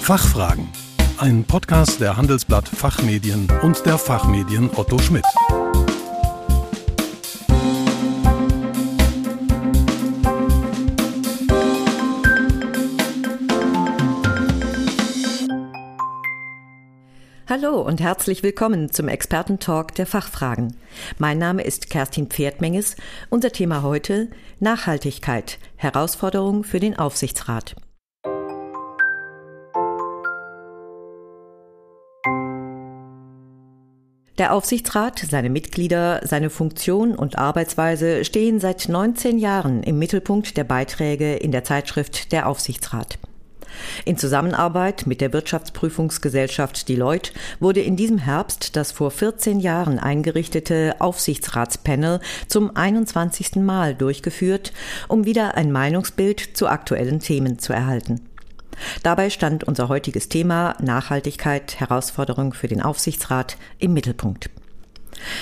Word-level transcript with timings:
Fachfragen. 0.00 0.66
Ein 1.18 1.44
Podcast 1.44 2.00
der 2.00 2.16
Handelsblatt 2.16 2.66
Fachmedien 2.66 3.46
und 3.62 3.84
der 3.86 3.96
Fachmedien 3.96 4.68
Otto 4.74 4.98
Schmidt. 4.98 5.24
Hallo 17.48 17.80
und 17.82 18.00
herzlich 18.00 18.42
willkommen 18.42 18.90
zum 18.90 19.06
Expertentalk 19.06 19.94
der 19.94 20.06
Fachfragen. 20.06 20.76
Mein 21.18 21.38
Name 21.38 21.62
ist 21.62 21.90
Kerstin 21.90 22.26
Pferdmenges. 22.28 22.96
Unser 23.28 23.52
Thema 23.52 23.82
heute 23.82 24.30
Nachhaltigkeit, 24.58 25.58
Herausforderung 25.76 26.64
für 26.64 26.80
den 26.80 26.98
Aufsichtsrat. 26.98 27.76
Der 34.40 34.54
Aufsichtsrat, 34.54 35.18
seine 35.18 35.50
Mitglieder, 35.50 36.22
seine 36.24 36.48
Funktion 36.48 37.14
und 37.14 37.36
Arbeitsweise 37.36 38.24
stehen 38.24 38.58
seit 38.58 38.88
19 38.88 39.36
Jahren 39.36 39.82
im 39.82 39.98
Mittelpunkt 39.98 40.56
der 40.56 40.64
Beiträge 40.64 41.36
in 41.36 41.52
der 41.52 41.62
Zeitschrift 41.62 42.32
Der 42.32 42.48
Aufsichtsrat. 42.48 43.18
In 44.06 44.16
Zusammenarbeit 44.16 45.06
mit 45.06 45.20
der 45.20 45.34
Wirtschaftsprüfungsgesellschaft 45.34 46.88
Deloitte 46.88 47.32
wurde 47.60 47.82
in 47.82 47.96
diesem 47.96 48.16
Herbst 48.16 48.76
das 48.76 48.92
vor 48.92 49.10
14 49.10 49.60
Jahren 49.60 49.98
eingerichtete 49.98 50.94
Aufsichtsratspanel 51.00 52.20
zum 52.48 52.74
21. 52.74 53.56
Mal 53.56 53.94
durchgeführt, 53.94 54.72
um 55.08 55.26
wieder 55.26 55.58
ein 55.58 55.70
Meinungsbild 55.70 56.56
zu 56.56 56.66
aktuellen 56.66 57.20
Themen 57.20 57.58
zu 57.58 57.74
erhalten. 57.74 58.29
Dabei 59.02 59.30
stand 59.30 59.64
unser 59.64 59.88
heutiges 59.88 60.28
Thema 60.28 60.76
Nachhaltigkeit, 60.80 61.80
Herausforderung 61.80 62.52
für 62.54 62.68
den 62.68 62.82
Aufsichtsrat 62.82 63.56
im 63.78 63.92
Mittelpunkt. 63.92 64.50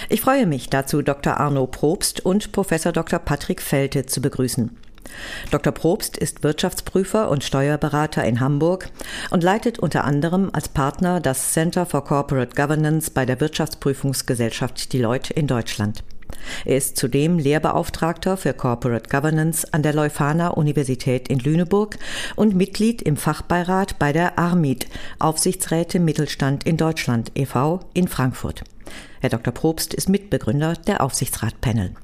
Ich 0.08 0.20
freue 0.20 0.47
mich 0.47 0.70
dazu, 0.70 1.03
Dr. 1.03 1.39
Arno 1.39 1.67
Probst 1.67 2.25
und 2.25 2.53
Professor 2.53 2.92
Dr. 2.92 3.19
Patrick 3.19 3.62
Felte 3.62 4.06
zu 4.06 4.20
begrüßen. 4.20 4.77
Dr. 5.50 5.72
Probst 5.72 6.17
ist 6.19 6.42
Wirtschaftsprüfer 6.42 7.30
und 7.30 7.45
Steuerberater 7.45 8.25
in 8.25 8.41
Hamburg 8.41 8.91
und 9.30 9.42
leitet 9.42 9.78
unter 9.78 10.05
anderem 10.05 10.50
als 10.52 10.69
Partner 10.69 11.20
das 11.20 11.52
Center 11.52 11.86
for 11.86 12.05
Corporate 12.05 12.55
Governance 12.55 13.11
bei 13.11 13.25
der 13.25 13.41
Wirtschaftsprüfungsgesellschaft 13.41 14.92
Deloitte 14.92 15.33
in 15.33 15.47
Deutschland. 15.47 16.05
Er 16.65 16.77
ist 16.77 16.97
zudem 16.97 17.39
Lehrbeauftragter 17.39 18.37
für 18.37 18.53
Corporate 18.53 19.09
Governance 19.09 19.73
an 19.73 19.83
der 19.83 19.93
Leuphana 19.93 20.48
Universität 20.48 21.29
in 21.29 21.39
Lüneburg 21.39 21.98
und 22.37 22.55
Mitglied 22.55 23.03
im 23.03 23.17
Fachbeirat 23.17 23.98
bei 23.98 24.12
der 24.12 24.39
ARMID, 24.39 24.89
Aufsichtsräte 25.19 26.01
Mittelstand 26.01 26.67
in 26.67 26.77
Deutschland 26.77 27.33
e.V. 27.35 27.81
in 27.95 28.09
Frankfurt. 28.09 28.65
Herr 29.20 29.31
Dr. 29.31 29.53
Probst 29.53 29.95
ist 29.95 30.09
Mitbegründer 30.09 30.75
der 30.75 31.03
Aufsichtsratpanel. 31.03 31.95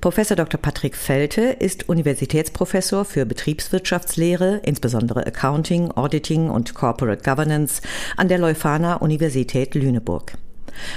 Professor 0.00 0.36
Dr. 0.36 0.60
Patrick 0.60 0.96
Felte 0.96 1.42
ist 1.42 1.88
Universitätsprofessor 1.88 3.04
für 3.04 3.24
Betriebswirtschaftslehre, 3.24 4.60
insbesondere 4.64 5.26
Accounting, 5.26 5.90
Auditing 5.92 6.50
und 6.50 6.74
Corporate 6.74 7.22
Governance 7.22 7.80
an 8.16 8.28
der 8.28 8.38
Leuphana 8.38 8.96
Universität 8.96 9.74
Lüneburg. 9.74 10.36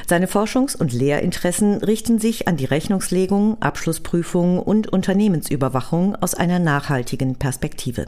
Seine 0.07 0.27
Forschungs- 0.27 0.75
und 0.75 0.93
Lehrinteressen 0.93 1.75
richten 1.83 2.19
sich 2.19 2.47
an 2.47 2.57
die 2.57 2.65
Rechnungslegung, 2.65 3.61
Abschlussprüfung 3.61 4.59
und 4.59 4.87
Unternehmensüberwachung 4.87 6.15
aus 6.15 6.33
einer 6.33 6.59
nachhaltigen 6.59 7.35
Perspektive. 7.35 8.07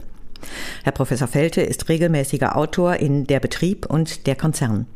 Herr 0.84 0.92
Professor 0.92 1.28
Felte 1.28 1.60
ist 1.60 1.88
regelmäßiger 1.88 2.56
Autor 2.56 2.96
in 2.96 3.26
Der 3.26 3.40
Betrieb 3.40 3.86
und 3.86 4.26
der 4.26 4.36
Konzern. 4.36 4.86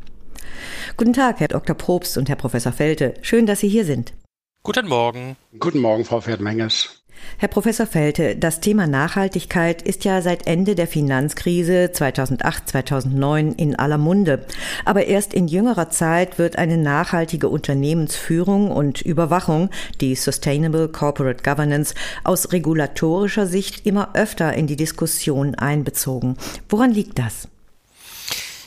Guten 0.97 1.13
Tag, 1.13 1.41
Herr 1.41 1.49
Dr. 1.49 1.77
Probst 1.77 2.17
und 2.17 2.29
Herr 2.29 2.37
Professor 2.37 2.73
Felte. 2.73 3.15
Schön, 3.23 3.47
dass 3.47 3.61
Sie 3.61 3.69
hier 3.69 3.85
sind. 3.85 4.15
Guten 4.63 4.89
Morgen. 4.89 5.37
Guten 5.59 5.81
Morgen, 5.81 6.05
Frau 6.05 6.21
Pferdmenges. 6.21 7.04
Herr 7.39 7.49
Professor 7.49 7.87
Felte, 7.87 8.37
das 8.37 8.61
Thema 8.61 8.87
Nachhaltigkeit 8.87 9.83
ist 9.83 10.05
ja 10.05 10.23
seit 10.23 10.47
Ende 10.47 10.75
der 10.75 10.87
Finanzkrise 10.87 11.91
2008, 11.93 12.69
2009 12.69 13.53
in 13.53 13.77
aller 13.77 13.99
Munde. 13.99 14.47
Aber 14.85 15.07
erst 15.07 15.35
in 15.35 15.49
jüngerer 15.49 15.91
Zeit 15.91 16.39
wird 16.39 16.57
eine 16.57 16.79
nachhaltige 16.79 17.49
Unternehmensführung 17.49 18.71
und 18.71 19.03
Überwachung, 19.03 19.71
die 20.01 20.15
Sustainable 20.15 20.89
Corporate 20.89 21.43
Governance, 21.43 21.95
aus 22.23 22.53
regulatorischer 22.53 23.47
Sicht 23.47 23.87
immer 23.87 24.11
öfter 24.15 24.55
in 24.55 24.67
die 24.67 24.77
Diskussion 24.77 25.55
einbezogen. 25.55 26.37
Woran 26.69 26.91
liegt 26.91 27.19
das? 27.19 27.49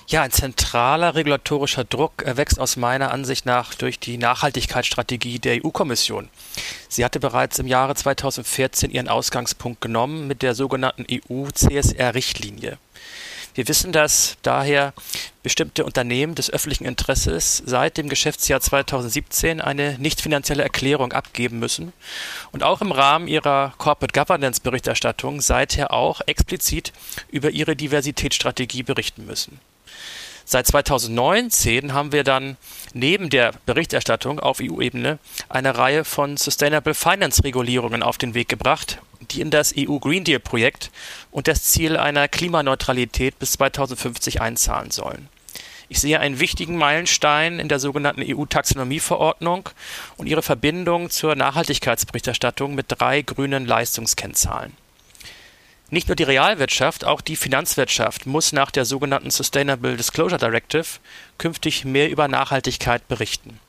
Ja, 0.09 0.21
ein 0.21 0.31
zentraler 0.31 1.15
regulatorischer 1.15 1.83
Druck 1.83 2.23
erwächst 2.23 2.61
aus 2.61 2.77
meiner 2.77 3.11
Ansicht 3.11 3.45
nach 3.45 3.75
durch 3.75 3.99
die 3.99 4.17
Nachhaltigkeitsstrategie 4.17 5.37
der 5.39 5.65
EU-Kommission. 5.65 6.29
Sie 6.87 7.03
hatte 7.03 7.19
bereits 7.19 7.59
im 7.59 7.67
Jahre 7.67 7.93
2014 7.93 8.89
ihren 8.89 9.09
Ausgangspunkt 9.09 9.81
genommen 9.81 10.25
mit 10.25 10.43
der 10.43 10.55
sogenannten 10.55 11.05
EU-CSR-Richtlinie. 11.11 12.77
Wir 13.53 13.67
wissen, 13.67 13.91
dass 13.91 14.37
daher 14.43 14.93
bestimmte 15.43 15.83
Unternehmen 15.83 16.35
des 16.35 16.49
öffentlichen 16.49 16.85
Interesses 16.85 17.61
seit 17.65 17.97
dem 17.97 18.07
Geschäftsjahr 18.07 18.61
2017 18.61 19.59
eine 19.59 19.97
nicht 19.99 20.21
finanzielle 20.21 20.63
Erklärung 20.63 21.11
abgeben 21.11 21.59
müssen 21.59 21.91
und 22.53 22.63
auch 22.63 22.79
im 22.79 22.93
Rahmen 22.93 23.27
ihrer 23.27 23.73
Corporate 23.77 24.17
Governance 24.17 24.61
Berichterstattung 24.61 25.41
seither 25.41 25.91
auch 25.91 26.21
explizit 26.27 26.93
über 27.29 27.49
ihre 27.49 27.75
Diversitätsstrategie 27.75 28.83
berichten 28.83 29.25
müssen. 29.25 29.59
Seit 30.49 30.65
2019 30.65 31.91
haben 31.91 32.13
wir 32.13 32.23
dann 32.23 32.55
neben 32.93 33.29
der 33.29 33.51
Berichterstattung 33.65 34.39
auf 34.39 34.61
EU-Ebene 34.61 35.19
eine 35.49 35.77
Reihe 35.77 36.05
von 36.05 36.37
Sustainable 36.37 36.93
Finance 36.93 37.43
Regulierungen 37.43 38.01
auf 38.01 38.17
den 38.17 38.33
Weg 38.33 38.47
gebracht, 38.47 39.01
die 39.29 39.41
in 39.41 39.51
das 39.51 39.73
EU 39.77 39.97
Green 39.97 40.23
Deal 40.23 40.39
Projekt 40.39 40.89
und 41.31 41.49
das 41.49 41.63
Ziel 41.63 41.97
einer 41.97 42.29
Klimaneutralität 42.29 43.37
bis 43.39 43.51
2050 43.51 44.39
einzahlen 44.39 44.89
sollen. 44.89 45.27
Ich 45.89 45.99
sehe 45.99 46.21
einen 46.21 46.39
wichtigen 46.39 46.77
Meilenstein 46.77 47.59
in 47.59 47.67
der 47.67 47.79
sogenannten 47.79 48.23
EU-Taxonomieverordnung 48.23 49.67
und 50.15 50.27
ihre 50.27 50.43
Verbindung 50.43 51.09
zur 51.09 51.35
Nachhaltigkeitsberichterstattung 51.35 52.73
mit 52.73 52.85
drei 52.87 53.21
grünen 53.21 53.65
Leistungskennzahlen. 53.65 54.71
Nicht 55.89 56.09
nur 56.09 56.15
die 56.15 56.23
Realwirtschaft, 56.23 57.05
auch 57.05 57.21
die 57.21 57.37
Finanzwirtschaft 57.37 58.25
muss 58.25 58.51
nach 58.51 58.71
der 58.71 58.83
sogenannten 58.83 59.31
Sustainable 59.31 59.95
Disclosure 59.95 60.39
Directive 60.39 60.85
künftig 61.37 61.85
mehr 61.85 62.09
über 62.09 62.27
Nachhaltigkeit 62.27 63.07
berichten. 63.07 63.59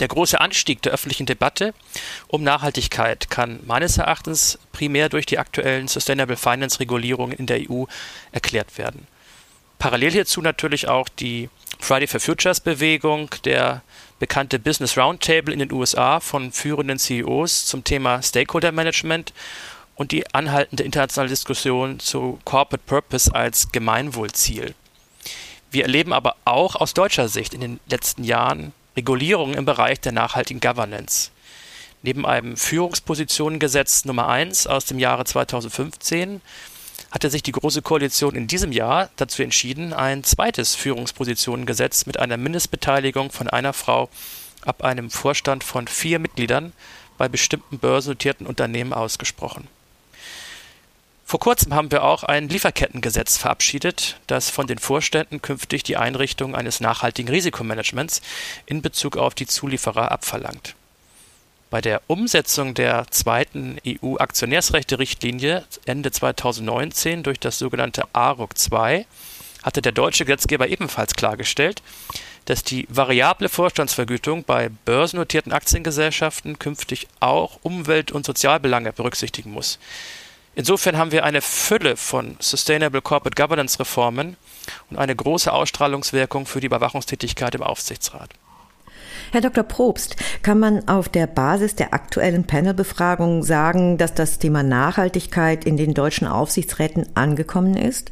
Der 0.00 0.08
große 0.08 0.40
Anstieg 0.40 0.82
der 0.82 0.92
öffentlichen 0.92 1.26
Debatte 1.26 1.72
um 2.26 2.42
Nachhaltigkeit 2.42 3.30
kann 3.30 3.60
meines 3.64 3.98
Erachtens 3.98 4.58
primär 4.72 5.08
durch 5.08 5.26
die 5.26 5.38
aktuellen 5.38 5.88
Sustainable 5.88 6.36
Finance 6.36 6.80
Regulierungen 6.80 7.36
in 7.36 7.46
der 7.46 7.70
EU 7.70 7.84
erklärt 8.32 8.76
werden. 8.78 9.06
Parallel 9.78 10.12
hierzu 10.12 10.42
natürlich 10.42 10.88
auch 10.88 11.08
die 11.08 11.48
Friday 11.78 12.06
for 12.06 12.20
Futures 12.20 12.60
Bewegung, 12.60 13.30
der 13.44 13.82
bekannte 14.18 14.58
Business 14.58 14.98
Roundtable 14.98 15.52
in 15.52 15.60
den 15.60 15.72
USA 15.72 16.20
von 16.20 16.50
führenden 16.50 16.98
CEOs 16.98 17.66
zum 17.66 17.84
Thema 17.84 18.22
Stakeholder 18.22 18.72
Management 18.72 19.32
und 20.00 20.12
die 20.12 20.34
anhaltende 20.34 20.82
internationale 20.82 21.28
Diskussion 21.28 22.00
zu 22.00 22.38
Corporate 22.46 22.82
Purpose 22.86 23.34
als 23.34 23.70
Gemeinwohlziel. 23.70 24.74
Wir 25.70 25.82
erleben 25.82 26.14
aber 26.14 26.36
auch 26.46 26.74
aus 26.74 26.94
deutscher 26.94 27.28
Sicht 27.28 27.52
in 27.52 27.60
den 27.60 27.80
letzten 27.86 28.24
Jahren 28.24 28.72
Regulierungen 28.96 29.52
im 29.52 29.66
Bereich 29.66 30.00
der 30.00 30.12
nachhaltigen 30.12 30.58
Governance. 30.58 31.30
Neben 32.00 32.24
einem 32.24 32.56
Führungspositionengesetz 32.56 34.06
Nummer 34.06 34.26
1 34.26 34.66
aus 34.68 34.86
dem 34.86 34.98
Jahre 34.98 35.26
2015 35.26 36.40
hatte 37.10 37.28
sich 37.28 37.42
die 37.42 37.52
Große 37.52 37.82
Koalition 37.82 38.34
in 38.36 38.46
diesem 38.46 38.72
Jahr 38.72 39.10
dazu 39.16 39.42
entschieden, 39.42 39.92
ein 39.92 40.24
zweites 40.24 40.76
Führungspositionengesetz 40.76 42.06
mit 42.06 42.18
einer 42.18 42.38
Mindestbeteiligung 42.38 43.30
von 43.30 43.50
einer 43.50 43.74
Frau 43.74 44.08
ab 44.62 44.82
einem 44.82 45.10
Vorstand 45.10 45.62
von 45.62 45.88
vier 45.88 46.20
Mitgliedern 46.20 46.72
bei 47.18 47.28
bestimmten 47.28 47.78
börsennotierten 47.78 48.46
Unternehmen 48.46 48.94
ausgesprochen. 48.94 49.68
Vor 51.30 51.38
kurzem 51.38 51.74
haben 51.74 51.92
wir 51.92 52.02
auch 52.02 52.24
ein 52.24 52.48
Lieferkettengesetz 52.48 53.36
verabschiedet, 53.38 54.16
das 54.26 54.50
von 54.50 54.66
den 54.66 54.78
Vorständen 54.78 55.40
künftig 55.40 55.84
die 55.84 55.96
Einrichtung 55.96 56.56
eines 56.56 56.80
nachhaltigen 56.80 57.30
Risikomanagements 57.30 58.20
in 58.66 58.82
Bezug 58.82 59.16
auf 59.16 59.36
die 59.36 59.46
Zulieferer 59.46 60.10
abverlangt. 60.10 60.74
Bei 61.70 61.80
der 61.80 62.02
Umsetzung 62.08 62.74
der 62.74 63.06
zweiten 63.12 63.78
EU-Aktionärsrechte-Richtlinie 63.86 65.64
Ende 65.86 66.10
2019 66.10 67.22
durch 67.22 67.38
das 67.38 67.60
sogenannte 67.60 68.12
ARUG 68.12 68.50
II 68.68 69.06
hatte 69.62 69.82
der 69.82 69.92
deutsche 69.92 70.24
Gesetzgeber 70.24 70.66
ebenfalls 70.66 71.14
klargestellt, 71.14 71.80
dass 72.46 72.64
die 72.64 72.88
variable 72.90 73.48
Vorstandsvergütung 73.48 74.42
bei 74.42 74.68
börsennotierten 74.84 75.52
Aktiengesellschaften 75.52 76.58
künftig 76.58 77.06
auch 77.20 77.60
Umwelt- 77.62 78.10
und 78.10 78.26
Sozialbelange 78.26 78.92
berücksichtigen 78.92 79.52
muss. 79.52 79.78
Insofern 80.54 80.98
haben 80.98 81.12
wir 81.12 81.24
eine 81.24 81.40
Fülle 81.40 81.96
von 81.96 82.36
Sustainable 82.40 83.02
Corporate 83.02 83.40
Governance 83.40 83.78
Reformen 83.78 84.36
und 84.90 84.98
eine 84.98 85.14
große 85.14 85.52
Ausstrahlungswirkung 85.52 86.46
für 86.46 86.60
die 86.60 86.66
Überwachungstätigkeit 86.66 87.54
im 87.54 87.62
Aufsichtsrat. 87.62 88.30
Herr 89.32 89.40
Dr. 89.40 89.62
Probst, 89.62 90.16
kann 90.42 90.58
man 90.58 90.88
auf 90.88 91.08
der 91.08 91.28
Basis 91.28 91.76
der 91.76 91.94
aktuellen 91.94 92.46
Panelbefragung 92.46 93.44
sagen, 93.44 93.96
dass 93.96 94.12
das 94.12 94.38
Thema 94.38 94.64
Nachhaltigkeit 94.64 95.64
in 95.64 95.76
den 95.76 95.94
deutschen 95.94 96.26
Aufsichtsräten 96.26 97.14
angekommen 97.14 97.76
ist? 97.76 98.10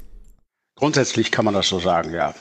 Grundsätzlich 0.76 1.32
kann 1.32 1.44
man 1.44 1.54
das 1.54 1.68
so 1.68 1.80
sagen, 1.80 2.12
ja. 2.12 2.34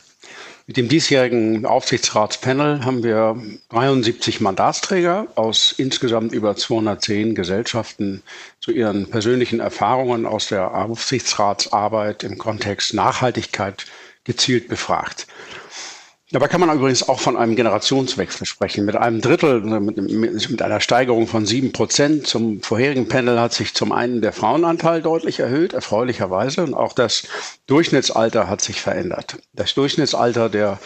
Mit 0.69 0.75
dem 0.75 0.89
diesjährigen 0.89 1.65
Aufsichtsratspanel 1.65 2.83
haben 2.83 3.01
wir 3.01 3.41
73 3.69 4.41
Mandatsträger 4.41 5.27
aus 5.35 5.73
insgesamt 5.77 6.33
über 6.33 6.57
210 6.57 7.35
Gesellschaften 7.35 8.21
zu 8.59 8.71
ihren 8.71 9.09
persönlichen 9.09 9.61
Erfahrungen 9.61 10.25
aus 10.25 10.49
der 10.49 10.75
Aufsichtsratsarbeit 10.75 12.25
im 12.25 12.37
Kontext 12.37 12.93
Nachhaltigkeit 12.93 13.85
gezielt 14.25 14.67
befragt. 14.67 15.27
Dabei 16.31 16.49
kann 16.49 16.59
man 16.59 16.75
übrigens 16.75 17.07
auch 17.07 17.21
von 17.21 17.37
einem 17.37 17.55
Generationswechsel 17.55 18.45
sprechen. 18.45 18.83
Mit 18.83 18.97
einem 18.97 19.21
Drittel, 19.21 19.61
mit, 19.61 20.61
einer 20.61 20.81
Steigerung 20.81 21.25
von 21.25 21.45
sieben 21.45 21.71
Prozent 21.71 22.27
zum 22.27 22.61
vorherigen 22.61 23.07
Panel 23.07 23.39
hat 23.39 23.53
sich 23.53 23.73
zum 23.73 23.93
einen 23.93 24.21
der 24.21 24.33
Frauenanteil 24.33 25.01
deutlich 25.01 25.39
erhöht, 25.39 25.73
erfreulicherweise, 25.73 26.63
und 26.63 26.73
auch 26.73 26.91
das 26.91 27.23
Durchschnittsalter 27.67 28.49
hat 28.49 28.59
sich 28.59 28.81
verändert. 28.81 29.37
Das 29.53 29.73
Durchschnittsalter 29.73 30.49
der 30.49 30.79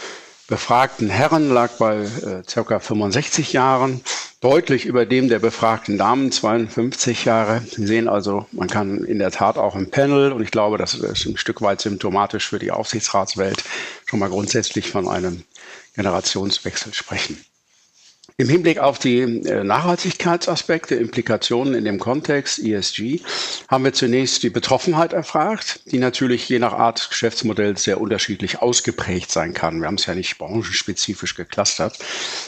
befragten 0.46 1.10
Herren 1.10 1.52
lag 1.52 1.72
bei 1.78 2.02
äh, 2.02 2.42
ca. 2.46 2.78
65 2.78 3.52
Jahren, 3.52 4.00
deutlich 4.42 4.86
über 4.86 5.06
dem 5.06 5.28
der 5.28 5.38
befragten 5.38 5.96
Damen, 5.96 6.32
52 6.32 7.24
Jahre. 7.24 7.62
Sie 7.70 7.86
sehen 7.86 8.08
also, 8.08 8.46
man 8.50 8.68
kann 8.68 9.04
in 9.04 9.20
der 9.20 9.30
Tat 9.30 9.56
auch 9.56 9.76
im 9.76 9.88
Panel, 9.90 10.32
und 10.32 10.42
ich 10.42 10.50
glaube, 10.50 10.78
das 10.78 10.94
ist 10.94 11.26
ein 11.26 11.36
Stück 11.36 11.62
weit 11.62 11.80
symptomatisch 11.80 12.48
für 12.48 12.58
die 12.58 12.72
Aufsichtsratswelt, 12.72 13.62
schon 14.04 14.18
mal 14.18 14.28
grundsätzlich 14.28 14.90
von 14.90 15.08
einem 15.08 15.44
Generationswechsel 15.94 16.92
sprechen. 16.92 17.42
Im 18.38 18.48
Hinblick 18.48 18.78
auf 18.78 18.98
die 18.98 19.20
äh, 19.20 19.62
Nachhaltigkeitsaspekte, 19.62 20.94
Implikationen 20.94 21.74
in 21.74 21.84
dem 21.84 21.98
Kontext 21.98 22.58
ESG, 22.58 23.20
haben 23.68 23.84
wir 23.84 23.92
zunächst 23.92 24.42
die 24.42 24.50
Betroffenheit 24.50 25.12
erfragt, 25.12 25.80
die 25.92 25.98
natürlich 25.98 26.48
je 26.48 26.58
nach 26.58 26.72
Art 26.72 26.98
des 26.98 27.08
Geschäftsmodells 27.10 27.84
sehr 27.84 28.00
unterschiedlich 28.00 28.62
ausgeprägt 28.62 29.30
sein 29.30 29.52
kann. 29.52 29.80
Wir 29.80 29.86
haben 29.86 29.96
es 29.96 30.06
ja 30.06 30.14
nicht 30.14 30.38
branchenspezifisch 30.38 31.34
geclustert. 31.34 31.98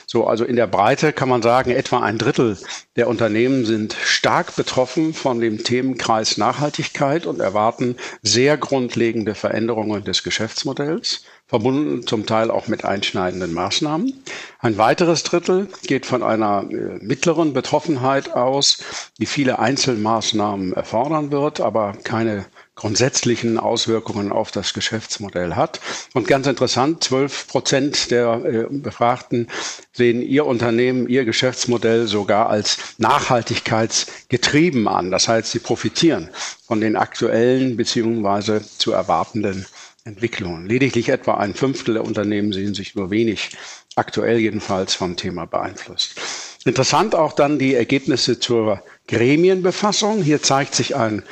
So, 0.06 0.26
also 0.26 0.44
in 0.44 0.56
der 0.56 0.66
Breite 0.66 1.12
kann 1.12 1.28
man 1.28 1.42
sagen, 1.42 1.70
etwa 1.70 2.00
ein 2.00 2.18
Drittel 2.18 2.56
der 2.96 3.08
Unternehmen 3.08 3.66
sind 3.66 3.94
stark 4.04 4.56
betroffen 4.56 5.14
von 5.14 5.40
dem 5.40 5.64
Themenkreis 5.64 6.38
Nachhaltigkeit 6.38 7.26
und 7.26 7.40
erwarten 7.40 7.96
sehr 8.22 8.56
grundlegende 8.56 9.34
Veränderungen 9.34 10.04
des 10.04 10.22
Geschäftsmodells 10.22 11.24
verbunden 11.46 12.06
zum 12.06 12.26
Teil 12.26 12.50
auch 12.50 12.68
mit 12.68 12.84
einschneidenden 12.84 13.52
Maßnahmen. 13.52 14.24
Ein 14.60 14.78
weiteres 14.78 15.22
Drittel 15.24 15.68
geht 15.86 16.06
von 16.06 16.22
einer 16.22 16.64
äh, 16.70 16.98
mittleren 17.04 17.52
Betroffenheit 17.52 18.32
aus, 18.32 18.78
die 19.18 19.26
viele 19.26 19.58
Einzelmaßnahmen 19.58 20.72
erfordern 20.72 21.30
wird, 21.30 21.60
aber 21.60 21.94
keine 22.02 22.46
grundsätzlichen 22.76 23.58
Auswirkungen 23.58 24.32
auf 24.32 24.50
das 24.50 24.74
Geschäftsmodell 24.74 25.54
hat. 25.54 25.80
Und 26.12 26.26
ganz 26.26 26.46
interessant, 26.46 27.04
12 27.04 27.46
Prozent 27.46 28.10
der 28.10 28.44
äh, 28.44 28.66
Befragten 28.70 29.48
sehen 29.92 30.22
ihr 30.22 30.46
Unternehmen, 30.46 31.08
ihr 31.08 31.24
Geschäftsmodell 31.24 32.08
sogar 32.08 32.48
als 32.48 32.78
nachhaltigkeitsgetrieben 32.98 34.88
an. 34.88 35.10
Das 35.10 35.28
heißt, 35.28 35.52
sie 35.52 35.60
profitieren 35.60 36.30
von 36.66 36.80
den 36.80 36.96
aktuellen 36.96 37.76
beziehungsweise 37.76 38.62
zu 38.78 38.92
erwartenden 38.92 39.66
Entwicklungen. 40.04 40.66
Lediglich 40.66 41.08
etwa 41.08 41.34
ein 41.34 41.54
Fünftel 41.54 41.94
der 41.94 42.04
Unternehmen 42.04 42.52
sehen 42.52 42.74
sich 42.74 42.94
nur 42.94 43.10
wenig, 43.10 43.50
aktuell 43.96 44.38
jedenfalls, 44.38 44.94
vom 44.94 45.16
Thema 45.16 45.46
beeinflusst. 45.46 46.20
Interessant 46.66 47.14
auch 47.14 47.32
dann 47.32 47.58
die 47.58 47.74
Ergebnisse 47.74 48.38
zur 48.38 48.82
Gremienbefassung. 49.08 50.22
Hier 50.22 50.42
zeigt 50.42 50.74
sich 50.74 50.94
ein 50.94 51.22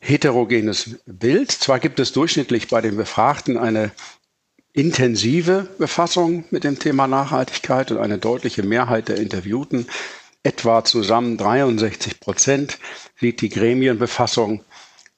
heterogenes 0.00 0.98
Bild. 1.06 1.50
Zwar 1.50 1.78
gibt 1.78 2.00
es 2.00 2.12
durchschnittlich 2.12 2.68
bei 2.68 2.80
den 2.80 2.96
Befragten 2.96 3.58
eine 3.58 3.92
intensive 4.72 5.68
Befassung 5.78 6.44
mit 6.50 6.64
dem 6.64 6.78
Thema 6.78 7.06
Nachhaltigkeit 7.06 7.90
und 7.90 7.98
eine 7.98 8.16
deutliche 8.16 8.62
Mehrheit 8.62 9.08
der 9.08 9.18
Interviewten, 9.18 9.86
etwa 10.42 10.82
zusammen 10.84 11.36
63 11.36 12.18
Prozent, 12.18 12.78
sieht 13.20 13.42
die 13.42 13.50
Gremienbefassung 13.50 14.64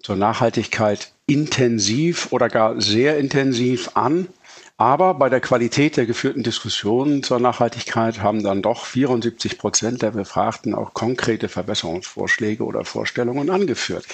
zur 0.04 0.16
Nachhaltigkeit 0.16 1.12
intensiv 1.26 2.30
oder 2.30 2.48
gar 2.48 2.80
sehr 2.80 3.18
intensiv 3.18 3.90
an. 3.94 4.28
Aber 4.76 5.14
bei 5.14 5.30
der 5.30 5.40
Qualität 5.40 5.96
der 5.96 6.04
geführten 6.04 6.42
Diskussionen 6.42 7.22
zur 7.22 7.40
Nachhaltigkeit 7.40 8.20
haben 8.20 8.42
dann 8.42 8.60
doch 8.60 8.84
74 8.84 9.56
Prozent 9.56 10.02
der 10.02 10.10
Befragten 10.10 10.74
auch 10.74 10.92
konkrete 10.92 11.48
Verbesserungsvorschläge 11.48 12.64
oder 12.64 12.84
Vorstellungen 12.84 13.50
angeführt. 13.50 14.04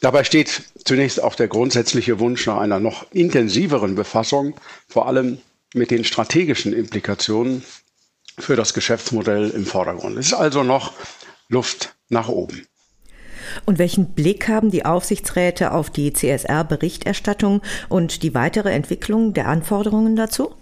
Dabei 0.00 0.22
steht 0.22 0.62
zunächst 0.84 1.22
auch 1.22 1.34
der 1.34 1.48
grundsätzliche 1.48 2.20
Wunsch 2.20 2.46
nach 2.46 2.58
einer 2.58 2.78
noch 2.78 3.10
intensiveren 3.10 3.96
Befassung, 3.96 4.54
vor 4.86 5.08
allem 5.08 5.38
mit 5.74 5.90
den 5.90 6.04
strategischen 6.04 6.72
Implikationen 6.72 7.64
für 8.38 8.54
das 8.54 8.74
Geschäftsmodell 8.74 9.50
im 9.50 9.66
Vordergrund. 9.66 10.18
Es 10.18 10.26
ist 10.26 10.34
also 10.34 10.62
noch 10.62 10.92
Luft 11.48 11.96
nach 12.08 12.28
oben. 12.28 12.66
Und 13.66 13.78
welchen 13.78 14.14
Blick 14.14 14.48
haben 14.48 14.70
die 14.70 14.84
Aufsichtsräte 14.84 15.72
auf 15.72 15.90
die 15.90 16.12
CSR-Berichterstattung 16.12 17.62
und 17.88 18.22
die 18.22 18.34
weitere 18.34 18.70
Entwicklung 18.70 19.34
der 19.34 19.48
Anforderungen 19.48 20.16
dazu? 20.16 20.54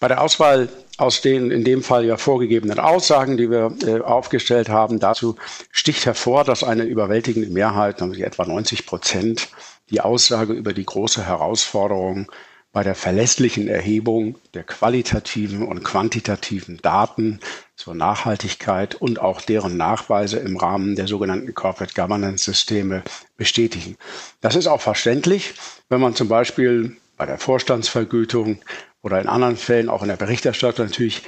Bei 0.00 0.08
der 0.08 0.22
Auswahl 0.22 0.68
aus 0.96 1.20
den 1.20 1.50
in 1.50 1.64
dem 1.64 1.82
Fall 1.82 2.04
ja 2.04 2.16
vorgegebenen 2.16 2.78
Aussagen, 2.78 3.36
die 3.36 3.50
wir 3.50 3.72
äh, 3.86 4.00
aufgestellt 4.00 4.68
haben, 4.68 4.98
dazu 4.98 5.36
sticht 5.70 6.06
hervor, 6.06 6.44
dass 6.44 6.64
eine 6.64 6.84
überwältigende 6.84 7.48
Mehrheit, 7.50 8.00
nämlich 8.00 8.22
etwa 8.22 8.44
90 8.44 8.86
Prozent, 8.86 9.48
die 9.90 10.00
Aussage 10.00 10.52
über 10.52 10.72
die 10.72 10.84
große 10.84 11.24
Herausforderung 11.24 12.30
bei 12.78 12.84
der 12.84 12.94
verlässlichen 12.94 13.66
Erhebung 13.66 14.36
der 14.54 14.62
qualitativen 14.62 15.66
und 15.66 15.82
quantitativen 15.82 16.76
Daten 16.80 17.40
zur 17.74 17.96
Nachhaltigkeit 17.96 18.94
und 18.94 19.18
auch 19.18 19.40
deren 19.40 19.76
Nachweise 19.76 20.36
im 20.38 20.56
Rahmen 20.56 20.94
der 20.94 21.08
sogenannten 21.08 21.52
Corporate 21.54 21.92
Governance 21.92 22.44
Systeme 22.44 23.02
bestätigen. 23.36 23.96
Das 24.40 24.54
ist 24.54 24.68
auch 24.68 24.80
verständlich, 24.80 25.54
wenn 25.88 26.00
man 26.00 26.14
zum 26.14 26.28
Beispiel 26.28 26.96
bei 27.16 27.26
der 27.26 27.38
Vorstandsvergütung 27.38 28.60
oder 29.02 29.20
in 29.20 29.26
anderen 29.26 29.56
Fällen 29.56 29.88
auch 29.88 30.02
in 30.02 30.08
der 30.08 30.16
Berichterstattung 30.16 30.86
natürlich 30.86 31.24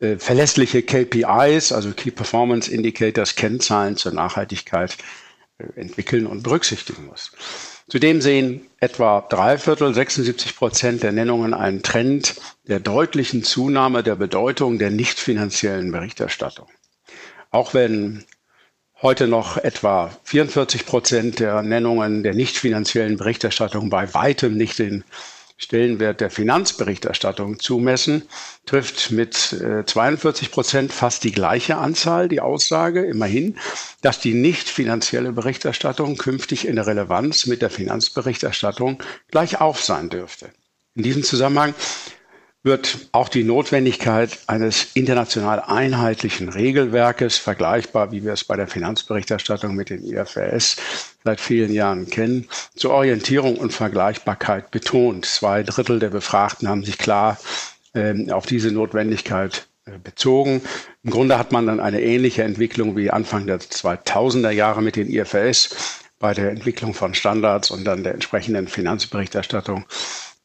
äh, 0.00 0.18
verlässliche 0.18 0.82
KPIs, 0.82 1.72
also 1.72 1.92
Key 1.92 2.10
Performance 2.10 2.70
Indicators, 2.70 3.34
Kennzahlen 3.34 3.96
zur 3.96 4.12
Nachhaltigkeit 4.12 4.98
äh, 5.56 5.80
entwickeln 5.80 6.26
und 6.26 6.42
berücksichtigen 6.42 7.06
muss. 7.06 7.32
Zudem 7.92 8.22
sehen 8.22 8.62
etwa 8.80 9.20
drei 9.20 9.58
Viertel, 9.58 9.92
76 9.92 10.56
Prozent 10.56 11.02
der 11.02 11.12
Nennungen 11.12 11.52
einen 11.52 11.82
Trend 11.82 12.36
der 12.66 12.80
deutlichen 12.80 13.44
Zunahme 13.44 14.02
der 14.02 14.14
Bedeutung 14.16 14.78
der 14.78 14.90
nicht 14.90 15.18
finanziellen 15.18 15.92
Berichterstattung. 15.92 16.68
Auch 17.50 17.74
wenn 17.74 18.24
heute 19.02 19.28
noch 19.28 19.58
etwa 19.58 20.10
44 20.24 20.86
Prozent 20.86 21.38
der 21.38 21.60
Nennungen 21.60 22.22
der 22.22 22.32
nicht 22.32 22.56
finanziellen 22.56 23.18
Berichterstattung 23.18 23.90
bei 23.90 24.14
weitem 24.14 24.56
nicht 24.56 24.78
den 24.78 25.04
Stellenwert 25.62 26.20
der 26.20 26.30
Finanzberichterstattung 26.30 27.60
zumessen, 27.60 28.22
trifft 28.66 29.12
mit 29.12 29.34
42 29.34 30.48
äh, 30.48 30.50
Prozent 30.50 30.92
fast 30.92 31.22
die 31.22 31.30
gleiche 31.30 31.76
Anzahl 31.76 32.28
die 32.28 32.40
Aussage, 32.40 33.04
immerhin, 33.04 33.56
dass 34.00 34.18
die 34.18 34.34
nicht 34.34 34.68
finanzielle 34.68 35.32
Berichterstattung 35.32 36.16
künftig 36.16 36.66
in 36.66 36.74
der 36.76 36.88
Relevanz 36.88 37.46
mit 37.46 37.62
der 37.62 37.70
Finanzberichterstattung 37.70 39.02
gleich 39.30 39.60
auf 39.60 39.80
sein 39.82 40.08
dürfte. 40.08 40.50
In 40.94 41.04
diesem 41.04 41.22
Zusammenhang 41.22 41.74
wird 42.64 43.08
auch 43.12 43.28
die 43.28 43.44
Notwendigkeit 43.44 44.38
eines 44.46 44.88
international 44.94 45.60
einheitlichen 45.60 46.48
Regelwerkes, 46.48 47.36
vergleichbar 47.36 48.12
wie 48.12 48.24
wir 48.24 48.32
es 48.32 48.44
bei 48.44 48.56
der 48.56 48.68
Finanzberichterstattung 48.68 49.74
mit 49.74 49.90
den 49.90 50.04
IFRS 50.04 50.76
seit 51.24 51.40
vielen 51.40 51.72
Jahren 51.72 52.08
kennen, 52.08 52.48
zur 52.74 52.92
Orientierung 52.92 53.56
und 53.56 53.72
Vergleichbarkeit 53.72 54.70
betont. 54.70 55.26
Zwei 55.26 55.62
Drittel 55.62 55.98
der 55.98 56.10
Befragten 56.10 56.68
haben 56.68 56.84
sich 56.84 56.98
klar 56.98 57.38
äh, 57.94 58.30
auf 58.30 58.46
diese 58.46 58.70
Notwendigkeit 58.70 59.66
äh, 59.84 59.98
bezogen. 60.02 60.62
Im 61.02 61.10
Grunde 61.10 61.38
hat 61.38 61.52
man 61.52 61.66
dann 61.66 61.80
eine 61.80 62.02
ähnliche 62.02 62.42
Entwicklung 62.42 62.96
wie 62.96 63.10
Anfang 63.10 63.46
der 63.46 63.60
2000er 63.60 64.50
Jahre 64.50 64.82
mit 64.82 64.96
den 64.96 65.10
IFRS 65.10 66.00
bei 66.18 66.34
der 66.34 66.50
Entwicklung 66.50 66.94
von 66.94 67.14
Standards 67.14 67.70
und 67.70 67.84
dann 67.84 68.04
der 68.04 68.14
entsprechenden 68.14 68.68
Finanzberichterstattung 68.68 69.84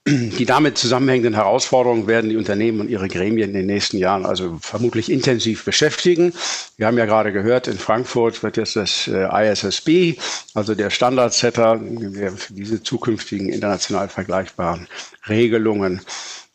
die 0.07 0.45
damit 0.45 0.77
zusammenhängenden 0.77 1.33
Herausforderungen 1.33 2.07
werden 2.07 2.29
die 2.29 2.37
Unternehmen 2.37 2.79
und 2.79 2.89
ihre 2.89 3.09
Gremien 3.09 3.49
in 3.49 3.55
den 3.55 3.65
nächsten 3.65 3.97
Jahren 3.97 4.25
also 4.25 4.57
vermutlich 4.61 5.11
intensiv 5.11 5.65
beschäftigen. 5.65 6.33
Wir 6.77 6.87
haben 6.87 6.97
ja 6.97 7.05
gerade 7.05 7.33
gehört, 7.33 7.67
in 7.67 7.77
Frankfurt 7.77 8.41
wird 8.41 8.55
jetzt 8.55 8.77
das 8.77 9.09
äh, 9.09 9.51
ISSB, 9.51 10.17
also 10.53 10.75
der 10.75 10.91
Standardsetter, 10.91 11.81
der 11.81 12.31
für 12.31 12.53
diese 12.53 12.81
zukünftigen 12.81 13.49
international 13.49 14.07
vergleichbaren 14.07 14.87
Regelungen 15.27 15.99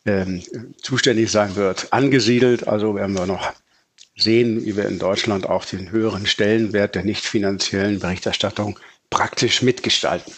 ähm, 0.07 0.41
zuständig 0.81 1.29
sein 1.29 1.55
wird, 1.55 1.93
angesiedelt. 1.93 2.67
Also 2.67 2.95
werden 2.95 3.15
wir 3.15 3.27
noch 3.27 3.53
sehen, 4.15 4.65
wie 4.65 4.75
wir 4.75 4.87
in 4.87 4.97
Deutschland 4.97 5.47
auch 5.47 5.65
den 5.65 5.91
höheren 5.91 6.25
Stellenwert 6.25 6.95
der 6.95 7.03
nicht 7.03 7.23
finanziellen 7.23 7.99
Berichterstattung 7.99 8.79
praktisch 9.11 9.61
mitgestalten. 9.61 10.33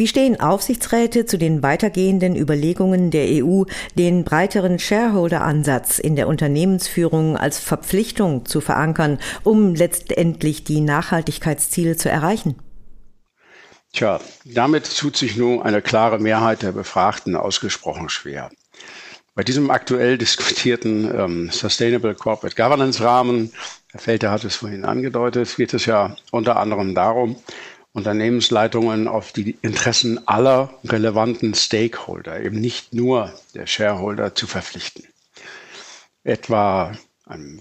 Wie 0.00 0.06
stehen 0.06 0.40
Aufsichtsräte 0.40 1.26
zu 1.26 1.36
den 1.36 1.62
weitergehenden 1.62 2.34
Überlegungen 2.34 3.10
der 3.10 3.44
EU, 3.44 3.64
den 3.96 4.24
breiteren 4.24 4.78
Shareholder-Ansatz 4.78 5.98
in 5.98 6.16
der 6.16 6.26
Unternehmensführung 6.26 7.36
als 7.36 7.58
Verpflichtung 7.58 8.46
zu 8.46 8.62
verankern, 8.62 9.18
um 9.44 9.74
letztendlich 9.74 10.64
die 10.64 10.80
Nachhaltigkeitsziele 10.80 11.98
zu 11.98 12.08
erreichen? 12.08 12.54
Tja, 13.92 14.22
damit 14.46 14.96
tut 14.96 15.18
sich 15.18 15.36
nun 15.36 15.60
eine 15.60 15.82
klare 15.82 16.18
Mehrheit 16.18 16.62
der 16.62 16.72
Befragten 16.72 17.36
ausgesprochen 17.36 18.08
schwer. 18.08 18.48
Bei 19.34 19.42
diesem 19.42 19.70
aktuell 19.70 20.16
diskutierten 20.16 21.14
ähm, 21.14 21.50
Sustainable 21.52 22.14
Corporate 22.14 22.56
Governance 22.56 23.04
Rahmen, 23.04 23.52
Herr 23.90 24.00
Felter 24.00 24.30
hat 24.30 24.44
es 24.44 24.56
vorhin 24.56 24.86
angedeutet, 24.86 25.54
geht 25.56 25.74
es 25.74 25.84
ja 25.84 26.16
unter 26.30 26.56
anderem 26.56 26.94
darum, 26.94 27.36
Unternehmensleitungen 27.92 29.08
auf 29.08 29.32
die 29.32 29.56
Interessen 29.62 30.26
aller 30.28 30.70
relevanten 30.84 31.54
Stakeholder, 31.54 32.40
eben 32.40 32.60
nicht 32.60 32.94
nur 32.94 33.32
der 33.54 33.66
Shareholder, 33.66 34.34
zu 34.34 34.46
verpflichten. 34.46 35.04
Etwa 36.22 36.92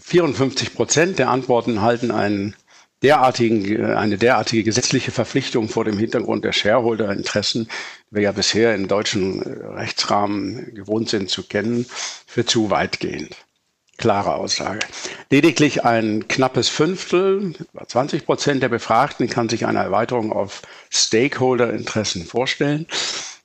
54 0.02 0.74
Prozent 0.76 1.20
der 1.20 1.30
Antworten 1.30 1.82
halten 1.82 2.12
einen 2.12 2.56
derartigen, 3.02 3.86
eine 3.86 4.18
derartige 4.18 4.64
gesetzliche 4.64 5.12
Verpflichtung 5.12 5.70
vor 5.70 5.86
dem 5.86 5.98
Hintergrund 5.98 6.44
der 6.44 6.54
Shareholder-Interessen, 6.54 7.70
die 8.10 8.16
wir 8.16 8.24
ja 8.24 8.32
bisher 8.32 8.76
im 8.76 8.88
deutschen 8.88 9.42
Rechtsrahmen 9.42 10.76
gewohnt 10.76 11.10
sind 11.10 11.30
zu 11.30 11.44
kennen, 11.44 11.86
für 12.28 12.46
zu 12.46 12.70
weitgehend 12.70 13.36
klare 14.00 14.36
Aussage. 14.36 14.80
Lediglich 15.30 15.86
ein 15.86 16.28
knappes 16.28 16.70
Fünftel, 16.70 17.54
20 17.86 18.26
Prozent 18.26 18.64
der 18.64 18.70
Befragten 18.70 19.30
kann 19.30 19.50
sich 19.50 19.68
eine 19.68 19.80
Erweiterung 19.80 20.34
auf 20.34 20.64
Stakeholder-Interessen 20.90 22.26
vorstellen. 22.26 22.88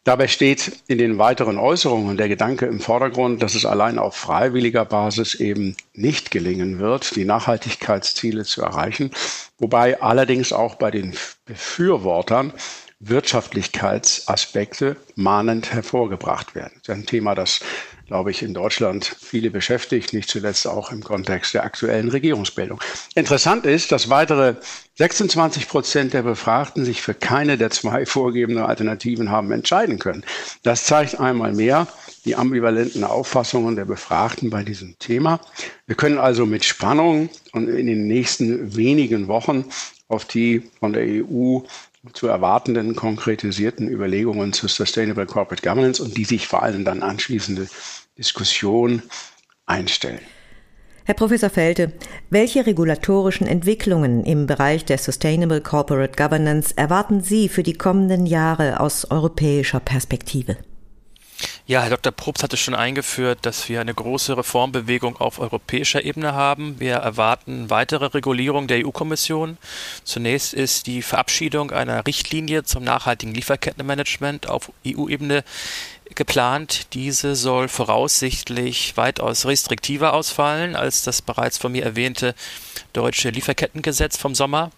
Dabei 0.04 0.28
steht 0.28 0.80
in 0.86 0.98
den 0.98 1.16
weiteren 1.16 1.58
Äußerungen 1.58 2.18
der 2.18 2.28
Gedanke 2.28 2.66
im 2.66 2.78
Vordergrund, 2.78 3.42
dass 3.42 3.54
es 3.54 3.64
allein 3.64 3.98
auf 3.98 4.14
freiwilliger 4.14 4.84
Basis 4.84 5.34
eben 5.34 5.76
nicht 5.94 6.30
gelingen 6.30 6.78
wird, 6.78 7.16
die 7.16 7.24
Nachhaltigkeitsziele 7.24 8.44
zu 8.44 8.62
erreichen, 8.62 9.10
wobei 9.58 10.02
allerdings 10.02 10.52
auch 10.52 10.74
bei 10.74 10.90
den 10.90 11.14
Befürwortern 11.46 12.52
Wirtschaftlichkeitsaspekte 13.00 14.96
mahnend 15.14 15.72
hervorgebracht 15.72 16.54
werden. 16.54 16.74
Das 16.84 16.96
ist 16.96 17.02
ein 17.02 17.06
Thema, 17.06 17.34
das 17.34 17.60
glaube 18.06 18.30
ich, 18.30 18.42
in 18.42 18.54
Deutschland 18.54 19.16
viele 19.20 19.50
beschäftigt, 19.50 20.12
nicht 20.12 20.28
zuletzt 20.28 20.66
auch 20.66 20.92
im 20.92 21.02
Kontext 21.02 21.54
der 21.54 21.64
aktuellen 21.64 22.08
Regierungsbildung. 22.08 22.80
Interessant 23.14 23.66
ist, 23.66 23.92
dass 23.92 24.10
weitere 24.10 24.56
26 24.96 25.68
Prozent 25.68 26.12
der 26.12 26.22
Befragten 26.22 26.84
sich 26.84 27.02
für 27.02 27.14
keine 27.14 27.56
der 27.56 27.70
zwei 27.70 28.06
vorgegebenen 28.06 28.64
Alternativen 28.64 29.30
haben 29.30 29.50
entscheiden 29.52 29.98
können. 29.98 30.24
Das 30.62 30.84
zeigt 30.84 31.18
einmal 31.18 31.52
mehr 31.52 31.86
die 32.24 32.36
ambivalenten 32.36 33.04
Auffassungen 33.04 33.76
der 33.76 33.84
Befragten 33.84 34.50
bei 34.50 34.62
diesem 34.62 34.98
Thema. 34.98 35.40
Wir 35.86 35.96
können 35.96 36.18
also 36.18 36.46
mit 36.46 36.64
Spannung 36.64 37.28
und 37.52 37.68
in 37.68 37.86
den 37.86 38.06
nächsten 38.06 38.76
wenigen 38.76 39.28
Wochen 39.28 39.66
auf 40.08 40.24
die 40.24 40.62
von 40.80 40.92
der 40.92 41.04
EU 41.04 41.60
zu 42.12 42.26
erwartenden 42.26 42.94
konkretisierten 42.94 43.88
Überlegungen 43.88 44.52
zu 44.52 44.68
Sustainable 44.68 45.26
Corporate 45.26 45.62
Governance 45.62 46.02
und 46.02 46.16
die 46.16 46.24
sich 46.24 46.46
vor 46.46 46.62
allem 46.62 46.84
dann 46.84 47.02
anschließende 47.02 47.68
Diskussion 48.18 49.02
einstellen. 49.66 50.20
Herr 51.06 51.14
Professor 51.14 51.50
Felte, 51.50 51.92
welche 52.30 52.66
regulatorischen 52.66 53.46
Entwicklungen 53.46 54.24
im 54.24 54.46
Bereich 54.46 54.86
der 54.86 54.96
Sustainable 54.96 55.60
Corporate 55.60 56.16
Governance 56.16 56.72
erwarten 56.76 57.20
Sie 57.20 57.48
für 57.50 57.62
die 57.62 57.74
kommenden 57.74 58.24
Jahre 58.24 58.80
aus 58.80 59.10
europäischer 59.10 59.80
Perspektive? 59.80 60.56
Ja, 61.66 61.80
Herr 61.80 61.88
Dr. 61.88 62.12
Probst 62.12 62.42
hatte 62.42 62.58
schon 62.58 62.74
eingeführt, 62.74 63.38
dass 63.46 63.70
wir 63.70 63.80
eine 63.80 63.94
große 63.94 64.36
Reformbewegung 64.36 65.16
auf 65.16 65.38
europäischer 65.38 66.04
Ebene 66.04 66.34
haben. 66.34 66.78
Wir 66.78 66.96
erwarten 66.96 67.70
weitere 67.70 68.04
Regulierung 68.04 68.66
der 68.66 68.84
EU-Kommission. 68.84 69.56
Zunächst 70.04 70.52
ist 70.52 70.86
die 70.86 71.00
Verabschiedung 71.00 71.70
einer 71.70 72.06
Richtlinie 72.06 72.64
zum 72.64 72.84
nachhaltigen 72.84 73.32
Lieferkettenmanagement 73.32 74.46
auf 74.46 74.72
EU-Ebene 74.86 75.42
geplant. 76.14 76.92
Diese 76.92 77.34
soll 77.34 77.68
voraussichtlich 77.68 78.98
weitaus 78.98 79.46
restriktiver 79.46 80.12
ausfallen 80.12 80.76
als 80.76 81.02
das 81.02 81.22
bereits 81.22 81.56
von 81.56 81.72
mir 81.72 81.84
erwähnte 81.84 82.34
deutsche 82.92 83.30
Lieferkettengesetz 83.30 84.18
vom 84.18 84.34
Sommer. 84.34 84.70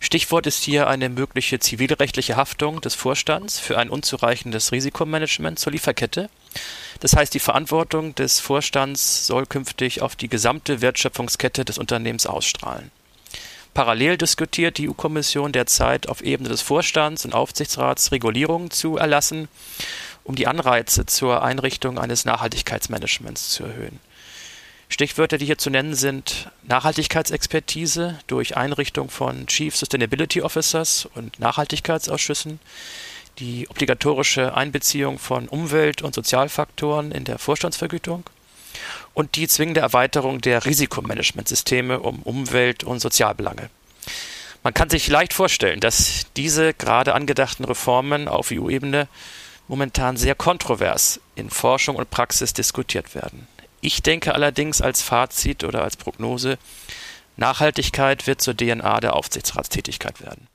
Stichwort 0.00 0.46
ist 0.46 0.62
hier 0.62 0.88
eine 0.88 1.08
mögliche 1.08 1.58
zivilrechtliche 1.58 2.36
Haftung 2.36 2.80
des 2.80 2.94
Vorstands 2.94 3.58
für 3.58 3.78
ein 3.78 3.90
unzureichendes 3.90 4.72
Risikomanagement 4.72 5.58
zur 5.58 5.72
Lieferkette. 5.72 6.28
Das 7.00 7.16
heißt, 7.16 7.34
die 7.34 7.40
Verantwortung 7.40 8.14
des 8.14 8.40
Vorstands 8.40 9.26
soll 9.26 9.46
künftig 9.46 10.02
auf 10.02 10.16
die 10.16 10.28
gesamte 10.28 10.80
Wertschöpfungskette 10.80 11.64
des 11.64 11.78
Unternehmens 11.78 12.26
ausstrahlen. 12.26 12.90
Parallel 13.74 14.16
diskutiert 14.16 14.78
die 14.78 14.88
EU-Kommission 14.88 15.52
derzeit 15.52 16.08
auf 16.08 16.22
Ebene 16.22 16.48
des 16.48 16.62
Vorstands 16.62 17.26
und 17.26 17.34
Aufsichtsrats 17.34 18.10
Regulierungen 18.10 18.70
zu 18.70 18.96
erlassen, 18.96 19.48
um 20.24 20.34
die 20.34 20.46
Anreize 20.46 21.04
zur 21.04 21.42
Einrichtung 21.42 21.98
eines 21.98 22.24
Nachhaltigkeitsmanagements 22.24 23.50
zu 23.50 23.64
erhöhen. 23.64 24.00
Stichwörter, 24.88 25.36
die 25.36 25.46
hier 25.46 25.58
zu 25.58 25.68
nennen 25.68 25.94
sind 25.94 26.50
Nachhaltigkeitsexpertise 26.62 28.18
durch 28.28 28.56
Einrichtung 28.56 29.10
von 29.10 29.46
Chief 29.46 29.76
Sustainability 29.76 30.42
Officers 30.42 31.08
und 31.14 31.40
Nachhaltigkeitsausschüssen, 31.40 32.60
die 33.38 33.68
obligatorische 33.68 34.54
Einbeziehung 34.54 35.18
von 35.18 35.48
Umwelt- 35.48 36.02
und 36.02 36.14
Sozialfaktoren 36.14 37.12
in 37.12 37.24
der 37.24 37.38
Vorstandsvergütung 37.38 38.24
und 39.12 39.36
die 39.36 39.48
zwingende 39.48 39.80
Erweiterung 39.80 40.40
der 40.40 40.64
Risikomanagementsysteme 40.64 41.98
um 42.00 42.22
Umwelt- 42.22 42.84
und 42.84 43.00
Sozialbelange. 43.00 43.70
Man 44.62 44.74
kann 44.74 44.90
sich 44.90 45.08
leicht 45.08 45.32
vorstellen, 45.32 45.80
dass 45.80 46.26
diese 46.36 46.74
gerade 46.74 47.14
angedachten 47.14 47.64
Reformen 47.64 48.28
auf 48.28 48.50
EU-Ebene 48.52 49.08
momentan 49.68 50.16
sehr 50.16 50.34
kontrovers 50.34 51.20
in 51.34 51.50
Forschung 51.50 51.96
und 51.96 52.10
Praxis 52.10 52.52
diskutiert 52.52 53.14
werden. 53.14 53.46
Ich 53.86 54.02
denke 54.02 54.34
allerdings 54.34 54.82
als 54.82 55.00
Fazit 55.00 55.62
oder 55.62 55.84
als 55.84 55.96
Prognose, 55.96 56.58
Nachhaltigkeit 57.36 58.26
wird 58.26 58.40
zur 58.40 58.56
DNA 58.56 58.98
der 58.98 59.14
Aufsichtsratstätigkeit 59.14 60.20
werden. 60.22 60.48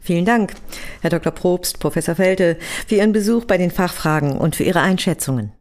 Vielen 0.00 0.24
Dank, 0.24 0.54
Herr 1.02 1.10
Dr. 1.10 1.32
Probst, 1.32 1.80
Professor 1.80 2.14
Felte, 2.14 2.58
für 2.86 2.94
Ihren 2.94 3.12
Besuch 3.12 3.44
bei 3.44 3.58
den 3.58 3.70
Fachfragen 3.70 4.38
und 4.38 4.56
für 4.56 4.64
Ihre 4.64 4.80
Einschätzungen. 4.80 5.52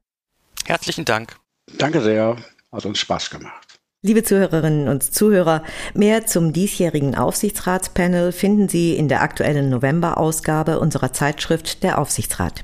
Herzlichen 0.68 1.04
Dank. 1.04 1.36
Danke 1.78 2.02
sehr, 2.02 2.38
hat 2.72 2.86
uns 2.86 3.00
Spaß 3.00 3.30
gemacht. 3.30 3.78
Liebe 4.02 4.24
Zuhörerinnen 4.24 4.88
und 4.88 5.04
Zuhörer, 5.04 5.66
mehr 5.94 6.28
zum 6.28 6.54
diesjährigen 6.54 7.14
Aufsichtsratspanel 7.14 8.32
finden 8.32 8.70
Sie 8.70 8.96
in 8.96 9.10
der 9.10 9.22
aktuellen 9.22 9.70
November-Ausgabe 9.70 10.80
unserer 10.80 11.12
Zeitschrift 11.12 11.84
Der 11.84 11.98
Aufsichtsrat. 11.98 12.64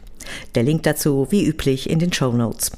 Der 0.56 0.64
Link 0.64 0.84
dazu 0.84 1.28
wie 1.32 1.46
üblich 1.46 1.90
in 1.90 2.00
den 2.00 2.14
Show 2.14 2.32
Notes. 2.32 2.72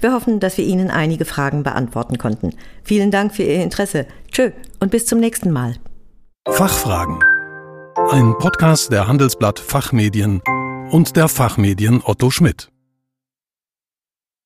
Wir 0.00 0.12
hoffen, 0.12 0.40
dass 0.40 0.58
wir 0.58 0.64
Ihnen 0.64 0.90
einige 0.90 1.24
Fragen 1.24 1.62
beantworten 1.62 2.18
konnten. 2.18 2.50
Vielen 2.82 3.10
Dank 3.10 3.34
für 3.34 3.42
Ihr 3.42 3.62
Interesse. 3.62 4.06
Tschö 4.32 4.50
und 4.80 4.90
bis 4.90 5.06
zum 5.06 5.20
nächsten 5.20 5.50
Mal. 5.50 5.76
Fachfragen. 6.48 7.18
Ein 8.10 8.34
Podcast 8.38 8.92
der 8.92 9.08
Handelsblatt 9.08 9.58
Fachmedien 9.58 10.40
und 10.90 11.16
der 11.16 11.28
Fachmedien 11.28 12.02
Otto 12.04 12.30
Schmidt. 12.30 12.70